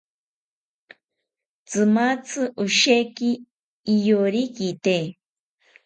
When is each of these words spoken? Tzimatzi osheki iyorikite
Tzimatzi 1.67 2.41
osheki 2.63 3.29
iyorikite 3.93 4.95